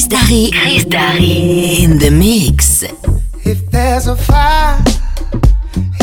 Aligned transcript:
Chris 0.00 0.08
Darry. 0.08 0.50
Chris 0.50 0.84
Darry. 0.86 1.82
In 1.82 1.98
the 1.98 2.10
mix. 2.10 2.82
If 3.44 3.70
there's 3.70 4.06
a 4.06 4.16
fire 4.16 4.82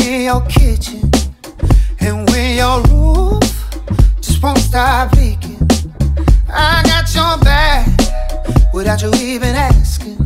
in 0.04 0.22
your 0.22 0.40
kitchen 0.46 1.10
and 1.98 2.30
when 2.30 2.58
your 2.58 2.80
roof 2.82 3.42
just 4.20 4.40
won't 4.40 4.58
stop 4.58 5.12
leaking, 5.14 5.58
I 6.48 6.84
got 6.86 7.12
your 7.12 7.38
back 7.42 7.88
without 8.72 9.02
you 9.02 9.12
even 9.14 9.56
asking. 9.56 10.18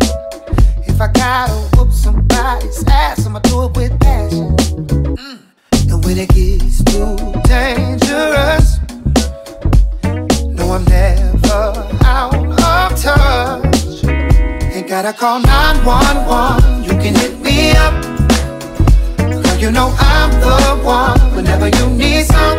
If 0.86 1.00
I 1.00 1.10
gotta 1.10 1.54
whoop 1.74 1.92
somebody's 1.92 2.84
ass, 2.88 3.24
I'ma 3.24 3.38
do 3.38 3.64
it 3.64 3.74
with 3.74 3.98
passion. 4.00 4.54
Mm. 4.54 5.38
And 5.88 6.04
when 6.04 6.18
it 6.18 6.28
gets 6.28 6.84
too 6.84 7.16
dangerous, 7.48 8.51
gotta 14.92 15.14
call 15.14 15.40
911, 15.40 16.84
you 16.84 16.90
can 17.00 17.14
hit 17.14 17.40
me 17.40 17.70
up. 17.70 17.94
Girl, 19.16 19.56
you 19.56 19.70
know 19.70 19.88
I'm 19.98 20.30
the 20.38 20.84
one 20.84 21.18
whenever 21.34 21.68
you 21.68 21.88
need 21.96 22.26
some. 22.26 22.58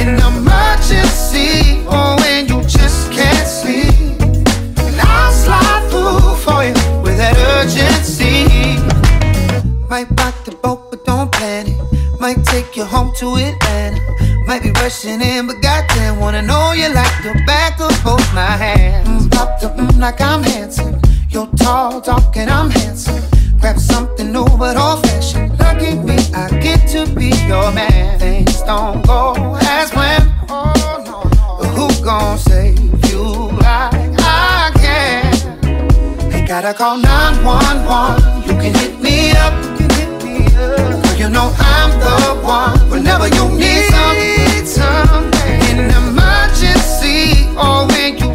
In 0.00 0.16
emergency, 0.16 1.84
or 1.84 2.16
when 2.20 2.48
you 2.48 2.62
just 2.62 3.12
can't 3.12 3.46
sleep. 3.46 3.92
And 4.80 4.96
I'll 5.02 5.32
slide 5.32 5.84
through 5.90 6.36
for 6.44 6.64
you 6.64 6.72
with 7.02 7.18
that 7.18 7.36
urgency. 7.60 8.48
Might 9.86 10.08
rock 10.18 10.34
the 10.46 10.56
boat, 10.62 10.90
but 10.90 11.04
don't 11.04 11.30
panic. 11.30 11.76
Might 12.18 12.42
take 12.46 12.74
you 12.74 12.86
home 12.86 13.12
to 13.16 13.26
Atlanta. 13.36 14.00
Might 14.46 14.62
be 14.62 14.70
rushing 14.80 15.20
in, 15.20 15.46
but 15.46 15.60
goddamn, 15.60 16.18
wanna 16.18 16.40
know 16.40 16.72
you 16.72 16.88
like 16.88 17.16
the 17.22 17.34
back 17.44 17.78
of 17.80 17.92
both 18.02 18.26
my 18.32 18.56
hands. 18.64 19.19
Pop 19.40 19.58
the 19.58 19.68
mm 19.68 19.98
like 19.98 20.20
I'm 20.20 20.42
handsome. 20.42 21.00
You're 21.30 21.48
tall, 21.56 22.02
dark, 22.02 22.36
and 22.36 22.50
I'm 22.50 22.68
handsome. 22.68 23.24
Grab 23.58 23.78
something 23.78 24.30
new 24.30 24.44
but 24.58 24.76
old 24.76 25.00
fashioned. 25.06 25.58
Lucky 25.58 25.94
me, 25.94 26.18
I 26.34 26.46
get 26.60 26.86
to 26.92 27.06
be 27.14 27.30
your 27.48 27.72
man. 27.72 28.18
Things 28.18 28.60
don't 28.60 29.00
go 29.06 29.56
as 29.62 29.90
planned. 29.92 30.28
Oh, 30.50 30.74
no, 31.08 31.18
no. 31.38 31.68
Who 31.76 32.04
gon' 32.04 32.36
save 32.36 32.78
you 33.08 33.22
like 33.64 34.12
I 34.20 34.72
can? 34.74 36.34
Ain't 36.34 36.46
gotta 36.46 36.74
call 36.74 36.98
911. 36.98 38.42
You 38.46 38.54
can 38.60 38.74
hit 38.74 39.00
me 39.00 39.30
up. 39.44 39.54
Girl, 40.52 41.16
you 41.16 41.30
know 41.30 41.48
I'm 41.56 41.90
the 42.04 42.16
one. 42.44 42.76
Whenever 42.90 43.26
you 43.28 43.48
need 43.56 43.88
some, 44.66 45.24
in 45.70 45.78
an 45.84 45.90
emergency, 46.02 47.48
or 47.56 47.86
when 47.88 48.18
you 48.18 48.29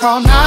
call 0.00 0.22
911, 0.22 0.39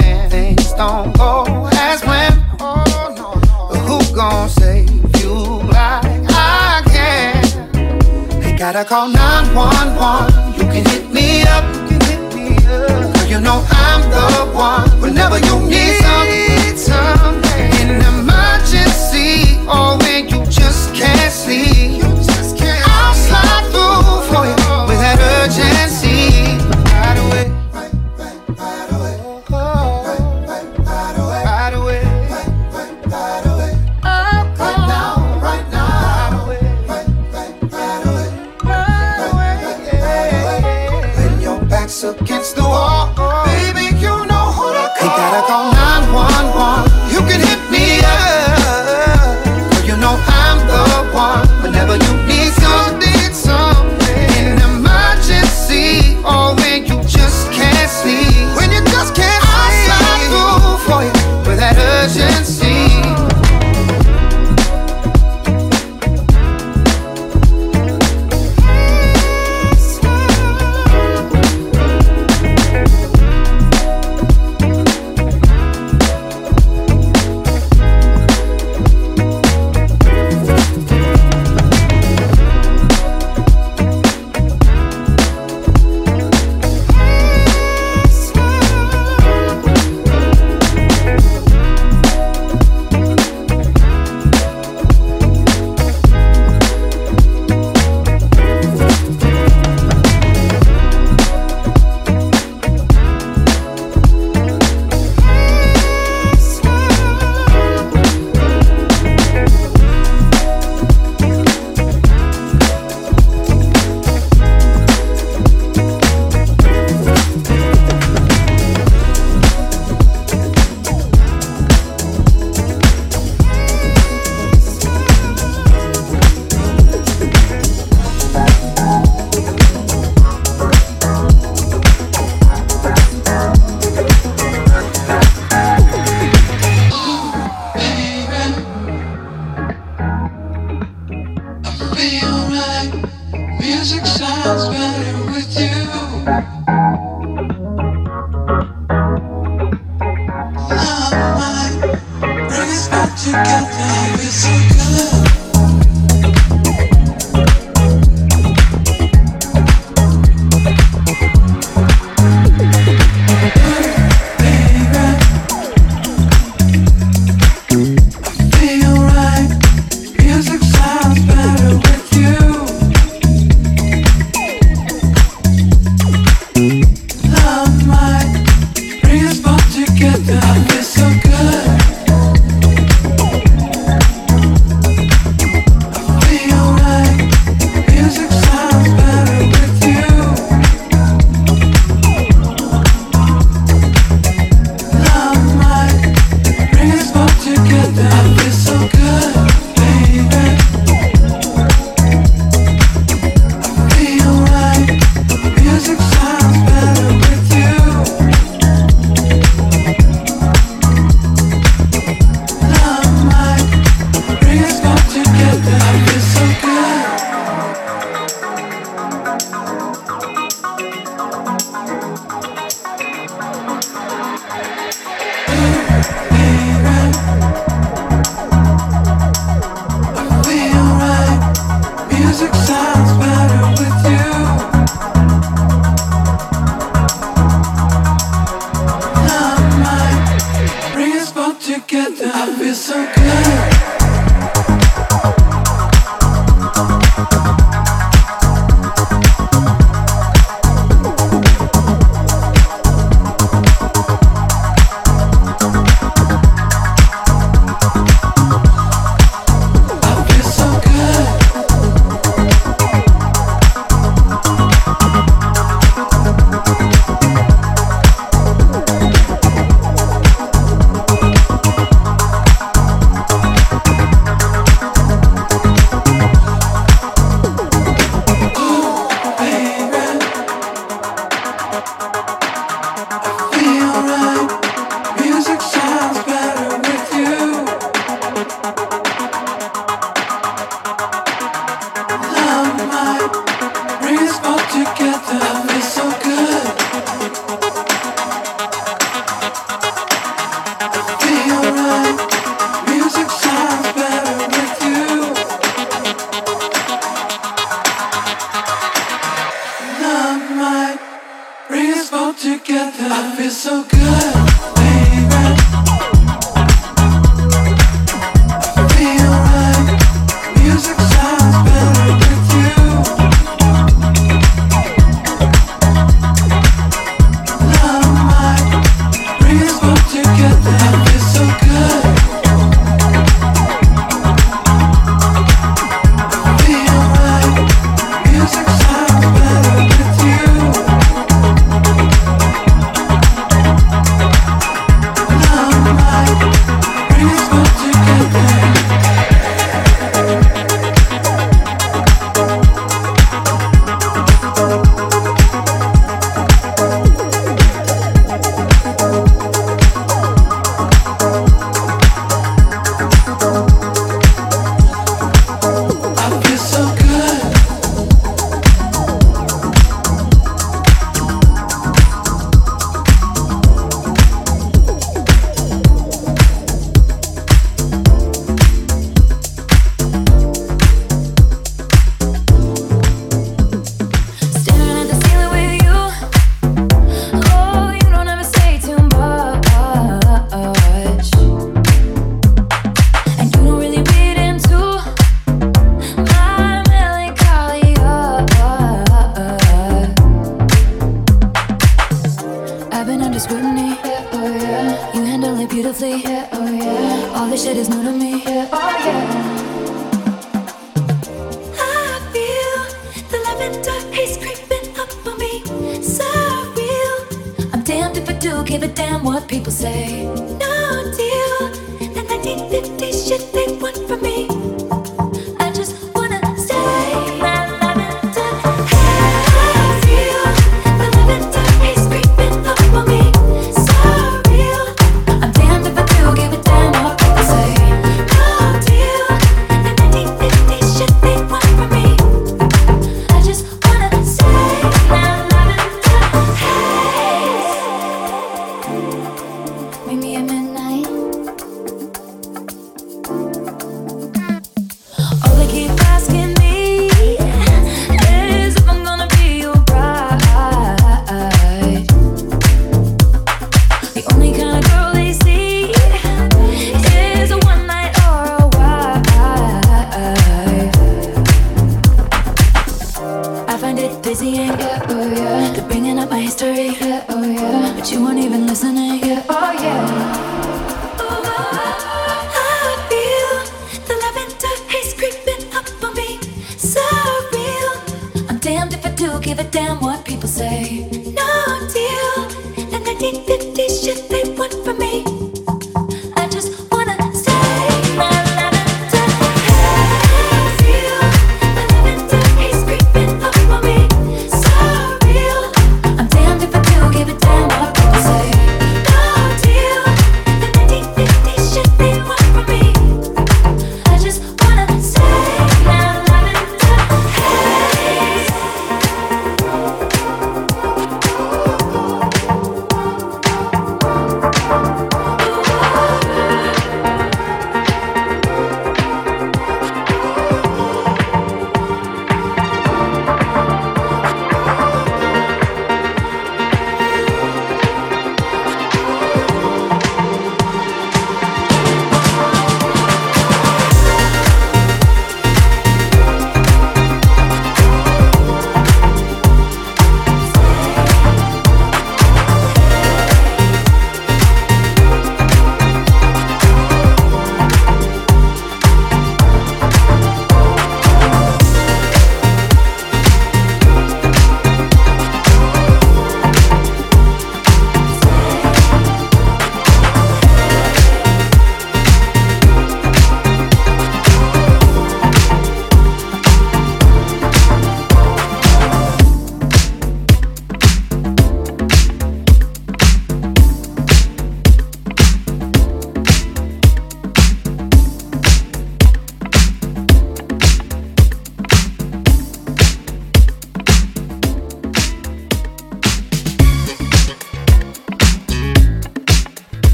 man. 0.00 0.30
Things 0.30 0.72
don't 0.72 1.16
go 1.16 1.68
as 1.72 2.00
planned. 2.00 2.42
Oh, 2.60 2.84
no, 3.16 3.34
no. 3.34 3.58
Who 3.86 4.14
gon' 4.14 4.48
save 4.48 4.90
you 5.20 5.34
like 5.68 6.24
I 6.30 6.82
can? 6.86 8.42
Ain't 8.42 8.58
gotta 8.58 8.84
call 8.84 9.08
911. 9.08 10.54
You 10.54 10.64
can 10.72 10.84
hit 10.90 11.10
me 11.12 11.42
up. 11.42 11.64
You. 11.90 11.98
Girl, 12.68 13.26
you 13.26 13.40
know 13.40 13.64
I'm 13.70 14.02
the 14.10 14.52
one. 14.54 15.00
Whenever 15.00 15.38
you 15.38 15.60
need 15.60 16.76
some, 16.76 17.36
in 17.80 17.88
an 17.90 18.02
emergency, 18.14 19.58
or 19.66 19.96
when 19.98 20.28
you 20.28 20.44
just 20.46 20.94
can't 20.94 21.32
sleep. 21.32 22.17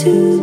To 0.00 0.39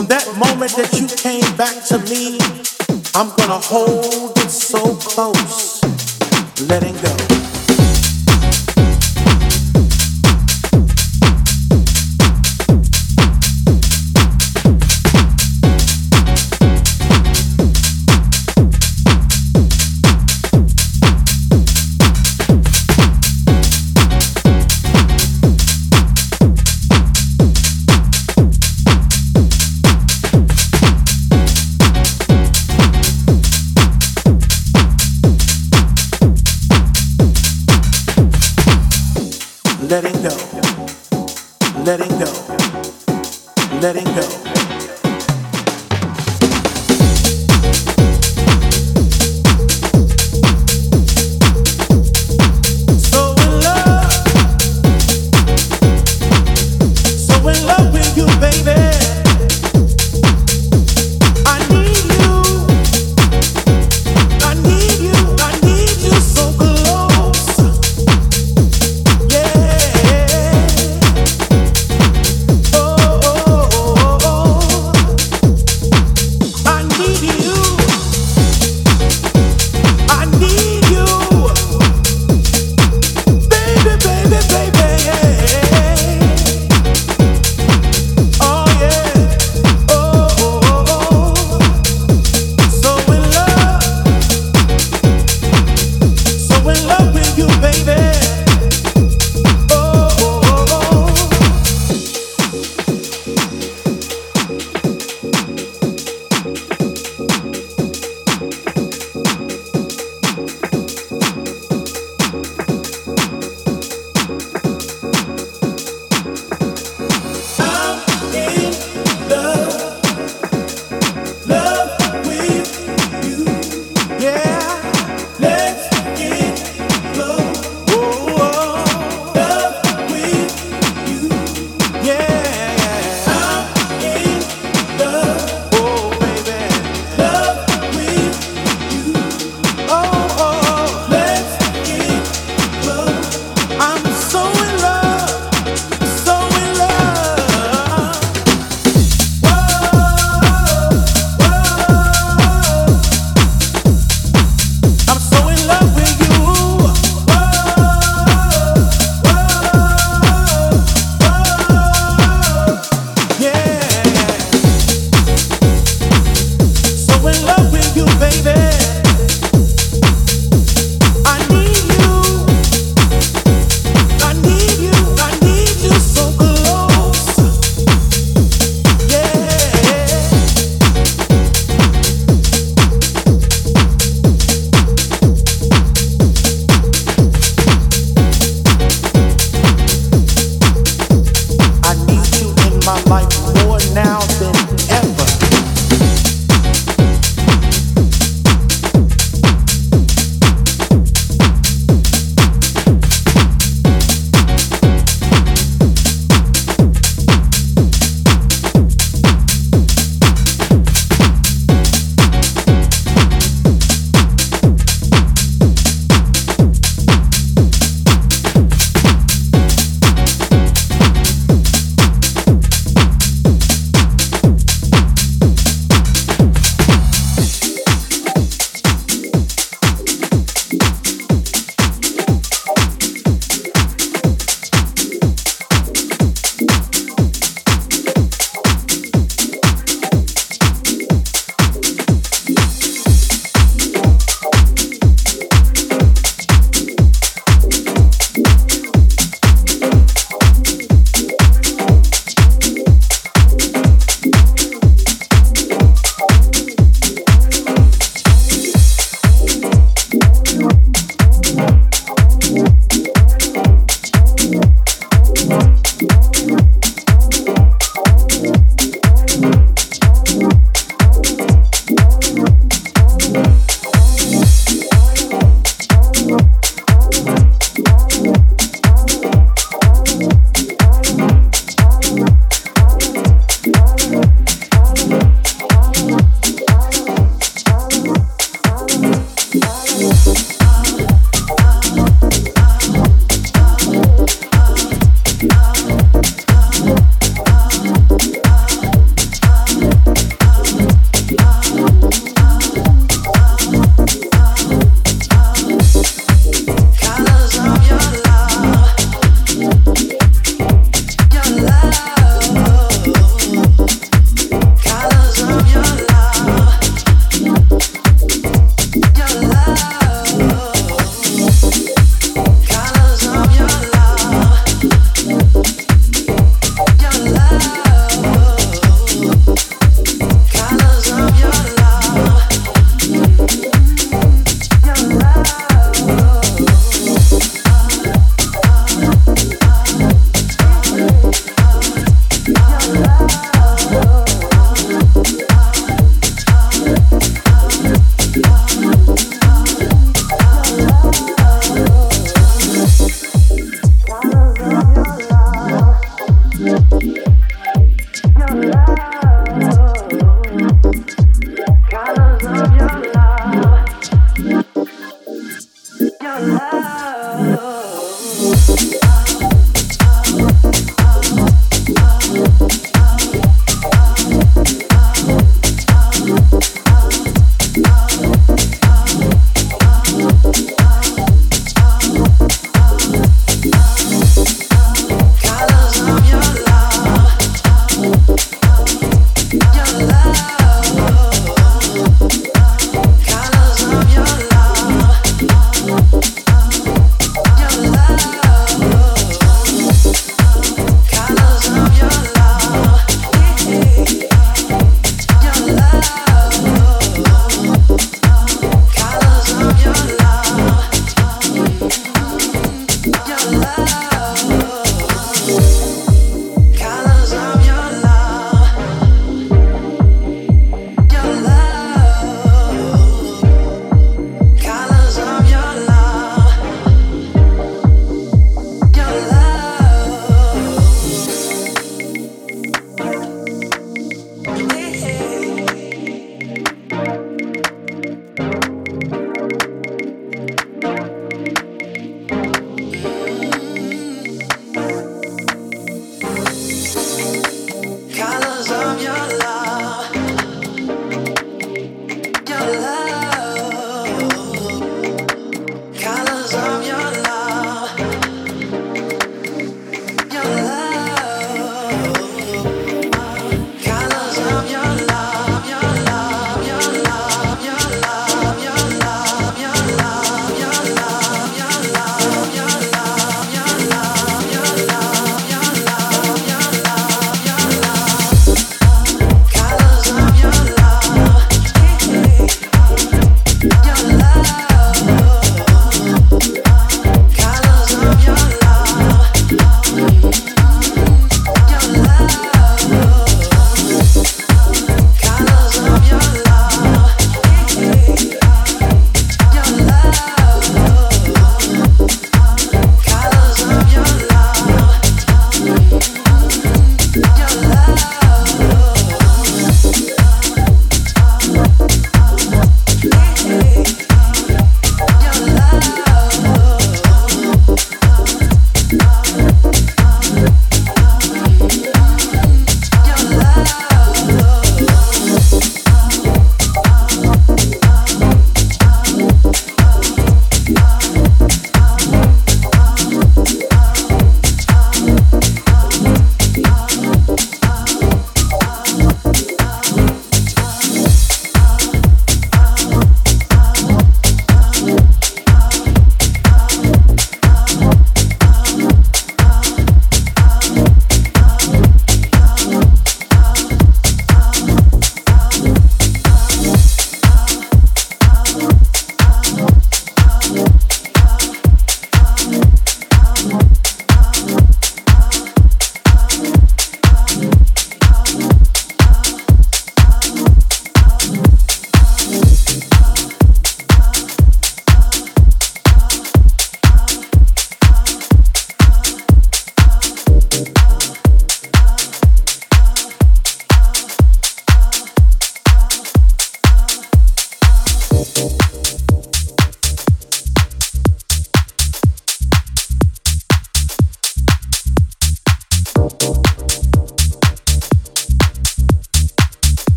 From 0.00 0.08
that 0.08 0.26
moment 0.38 0.72
that 0.76 0.94
you 0.98 1.06
came 1.06 1.44
back 1.58 1.84
to 1.88 1.98
me, 2.08 2.38
I'm 3.14 3.28
gonna 3.36 3.60
hold 3.60 4.32
it 4.38 4.48
so 4.48 4.94
close, 4.96 5.82
letting 6.70 6.94
go. 7.02 7.39
letting 41.84 42.18
go, 42.18 42.30
letting 43.80 44.04
go. 44.04 44.49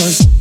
was 0.00 0.31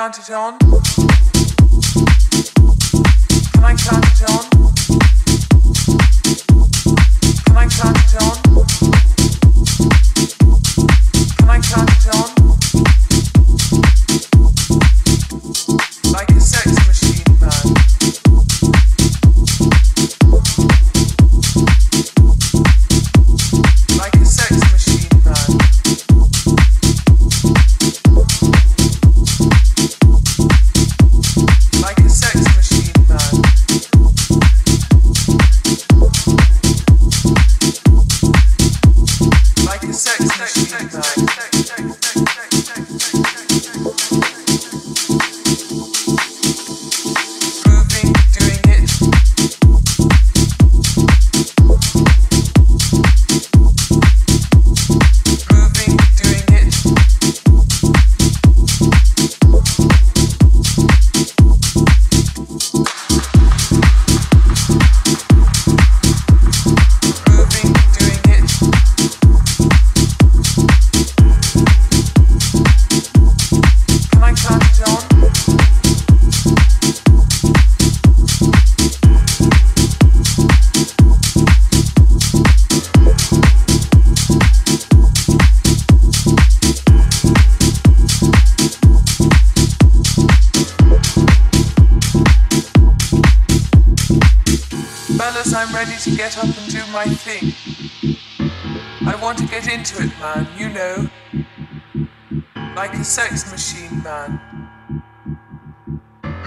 count 0.00 0.18
it 0.18 0.30
on? 0.30 0.69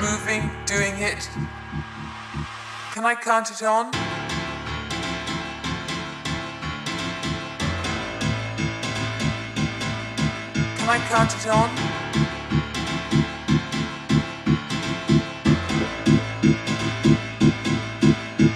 Moving, 0.01 0.51
doing 0.65 0.97
it. 0.97 1.29
Can 2.91 3.05
I 3.05 3.15
count 3.15 3.51
it 3.51 3.63
on? 3.63 3.89
Can 10.75 10.89
I 10.89 10.99
count 11.07 11.33
it 11.33 11.47
on? 11.47 11.69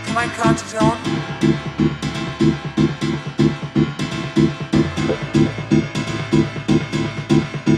Can 0.06 0.18
I 0.18 0.28
count 0.36 0.62
it 0.62 0.76
on? 0.82 0.98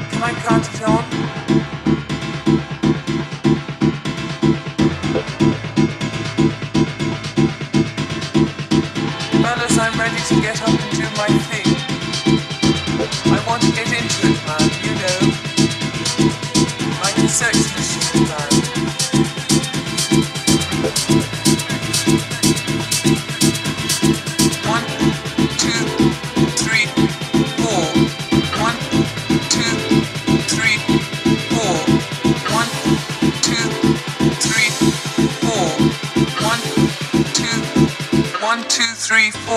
Can 0.09 0.23
I 0.23 0.32
count 0.34 0.73
it 0.73 0.82
on? 0.82 1.09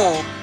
all 0.02 0.41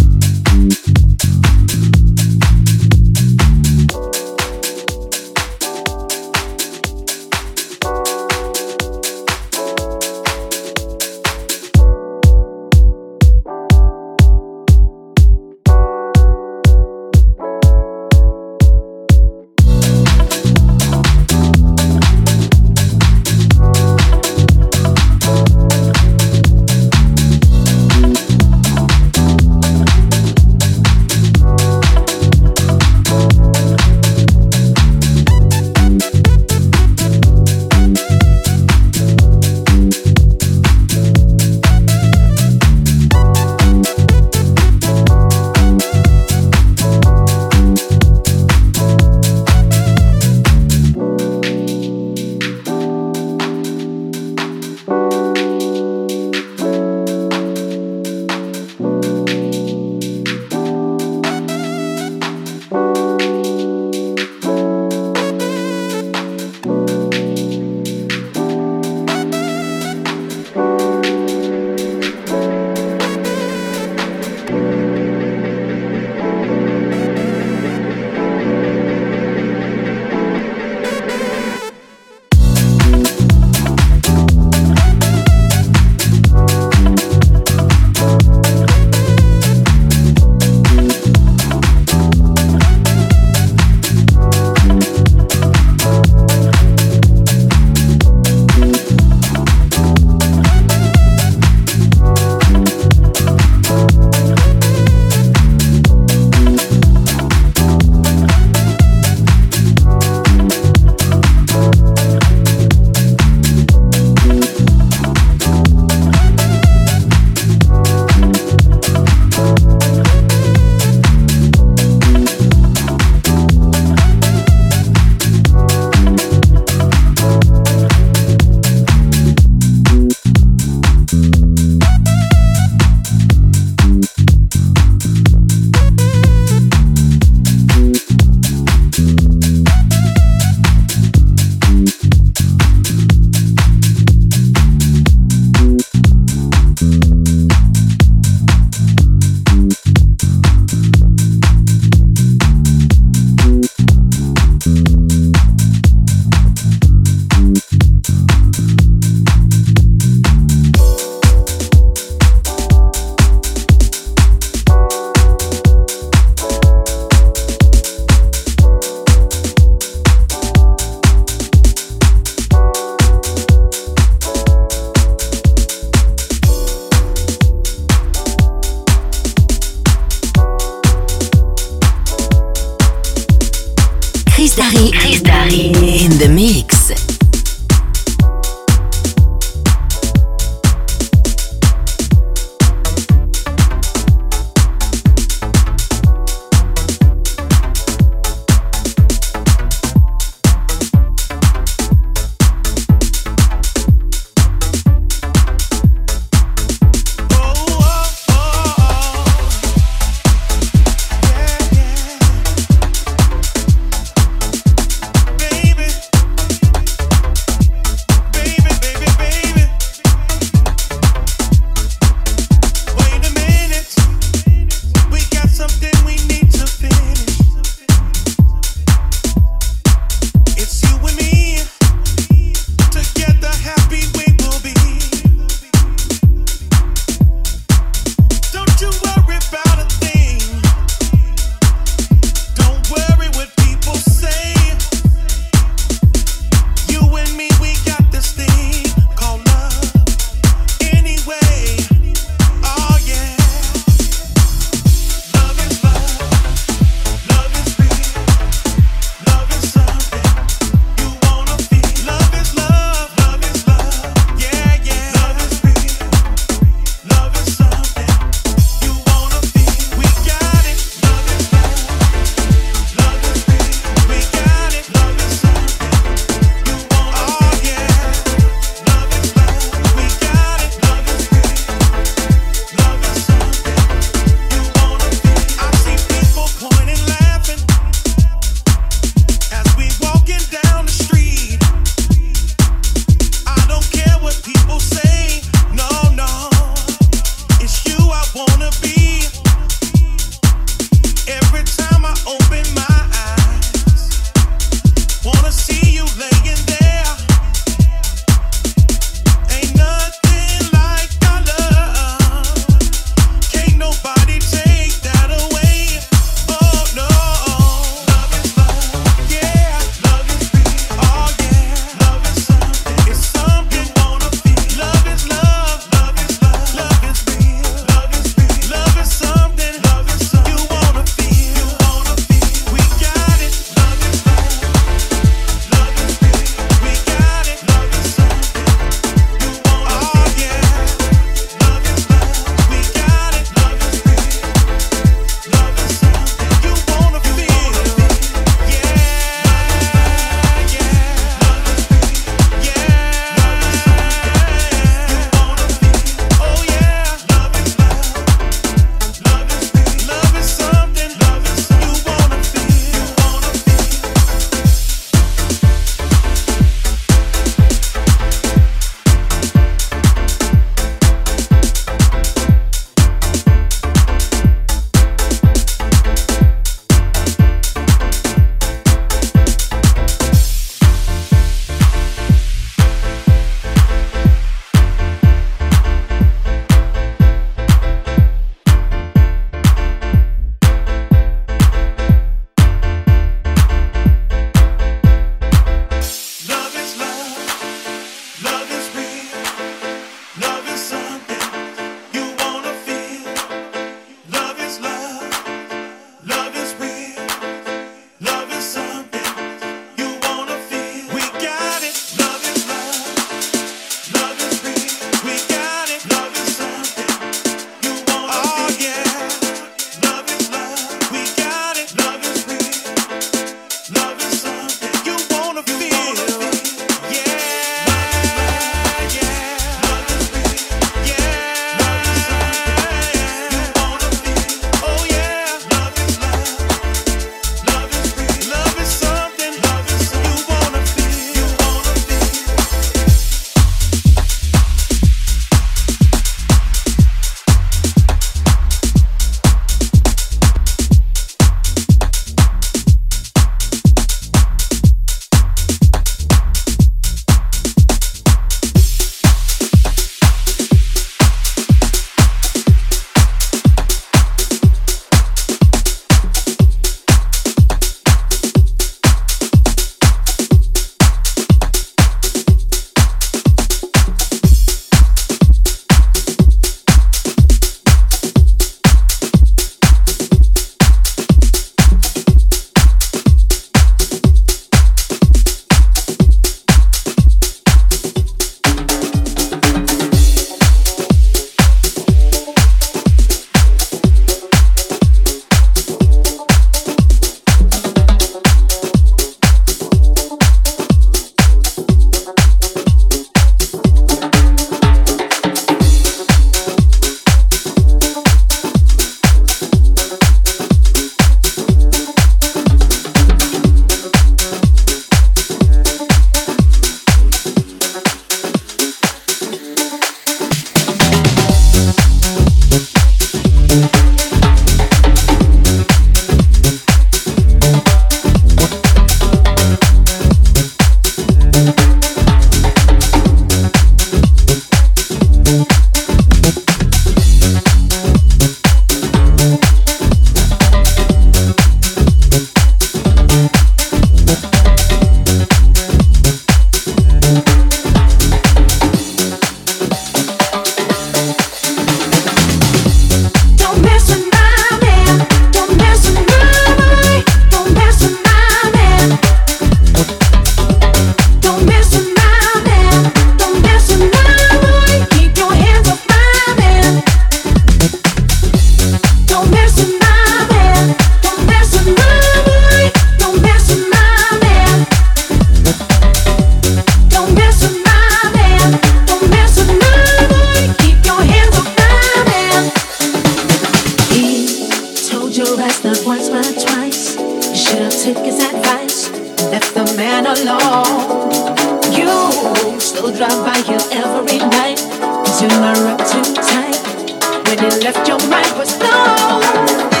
when 597.51 597.69
you 597.69 597.79
left 597.79 598.07
your 598.07 598.17
mind 598.29 598.57
was 598.57 598.77
blown. 598.77 600.00